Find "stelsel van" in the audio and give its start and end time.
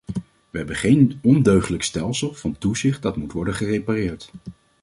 1.83-2.57